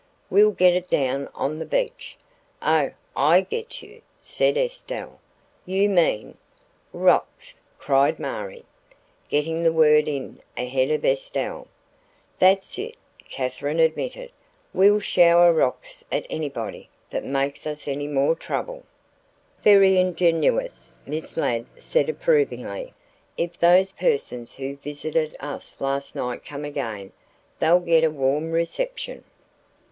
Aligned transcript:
"We'll 0.31 0.49
get 0.49 0.73
it 0.75 0.89
down 0.89 1.29
on 1.35 1.59
the 1.59 1.63
beach." 1.65 2.17
"Oh, 2.59 2.89
I 3.15 3.41
get 3.41 3.83
you," 3.83 4.01
said 4.19 4.57
Estelle. 4.57 5.19
"You 5.63 5.89
mean" 5.89 6.37
"Rocks," 6.91 7.61
cried 7.77 8.17
Marie, 8.17 8.65
getting 9.29 9.61
the 9.61 9.71
word 9.71 10.07
in 10.07 10.41
ahead 10.57 10.89
of 10.89 11.05
Estelle. 11.05 11.67
"That's 12.39 12.79
it," 12.79 12.95
Katherine 13.29 13.77
admitted. 13.77 14.31
"We'll 14.73 15.01
shower 15.01 15.53
rocks 15.53 16.03
at 16.11 16.25
anybody 16.31 16.89
that 17.11 17.23
makes 17.23 17.67
us 17.67 17.87
any 17.87 18.07
more 18.07 18.33
trouble." 18.33 18.81
"Very 19.61 19.99
ingenious," 19.99 20.91
Miss 21.05 21.37
Ladd 21.37 21.67
said 21.77 22.09
approvingly. 22.09 22.95
"If 23.37 23.59
those 23.59 23.91
persons 23.91 24.55
who 24.55 24.77
visited 24.77 25.37
us 25.39 25.79
last 25.79 26.15
night 26.15 26.43
come 26.43 26.65
again, 26.65 27.11
they'll 27.59 27.79
get 27.79 28.03
a 28.03 28.09
warm 28.09 28.51
reception." 28.51 29.23